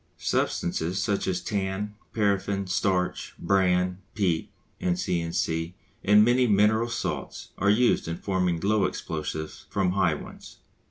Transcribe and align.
Substances 0.17 0.99
such 0.99 1.27
as 1.27 1.41
tan, 1.41 1.93
paraffin, 2.11 2.65
starch, 2.65 3.35
bran, 3.37 3.99
peat, 4.15 4.49
&c., 4.95 5.31
&c., 5.31 5.75
and 6.03 6.25
many 6.25 6.47
mineral 6.47 6.89
salts, 6.89 7.49
are 7.59 7.69
used 7.69 8.07
in 8.07 8.17
forming 8.17 8.59
low 8.61 8.85
explosives 8.85 9.67
from 9.69 9.91
high 9.91 10.15
ones. 10.15 10.57